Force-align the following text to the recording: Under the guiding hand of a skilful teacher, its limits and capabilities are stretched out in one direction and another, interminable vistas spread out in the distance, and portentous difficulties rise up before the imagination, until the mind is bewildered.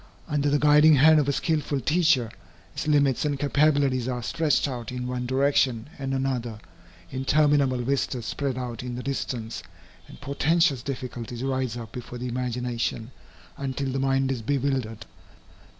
Under 0.27 0.49
the 0.49 0.57
guiding 0.57 0.95
hand 0.95 1.19
of 1.19 1.29
a 1.29 1.31
skilful 1.31 1.79
teacher, 1.79 2.31
its 2.73 2.87
limits 2.87 3.23
and 3.23 3.37
capabilities 3.37 4.07
are 4.07 4.23
stretched 4.23 4.67
out 4.67 4.91
in 4.91 5.05
one 5.05 5.27
direction 5.27 5.89
and 5.99 6.15
another, 6.15 6.59
interminable 7.11 7.77
vistas 7.83 8.25
spread 8.25 8.57
out 8.57 8.81
in 8.81 8.95
the 8.95 9.03
distance, 9.03 9.61
and 10.07 10.19
portentous 10.19 10.81
difficulties 10.81 11.43
rise 11.43 11.77
up 11.77 11.91
before 11.91 12.17
the 12.17 12.27
imagination, 12.29 13.11
until 13.57 13.91
the 13.91 13.99
mind 13.99 14.31
is 14.31 14.41
bewildered. 14.41 15.05